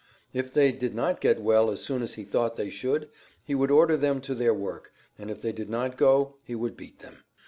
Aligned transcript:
If 0.33 0.51
they 0.51 0.71
did 0.71 0.95
not 0.95 1.21
get 1.21 1.43
well 1.43 1.69
as 1.69 1.83
soon 1.83 2.01
as 2.01 2.15
he 2.15 2.23
thought 2.23 2.55
they 2.55 2.71
should, 2.71 3.09
he 3.45 3.53
would 3.53 3.69
order 3.69 3.95
them 3.95 4.19
to 4.21 4.33
their 4.33 4.51
work, 4.51 4.91
and 5.15 5.29
if 5.29 5.43
they 5.43 5.51
did 5.51 5.69
not 5.69 5.95
go 5.95 6.37
he 6.43 6.55
would 6.55 6.75
beat 6.75 6.97
them. 7.01 7.19